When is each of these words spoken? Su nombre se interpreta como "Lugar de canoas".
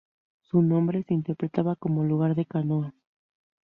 Su 0.39 0.63
nombre 0.63 1.03
se 1.03 1.13
interpreta 1.13 1.75
como 1.75 2.03
"Lugar 2.03 2.33
de 2.33 2.47
canoas". 2.47 2.95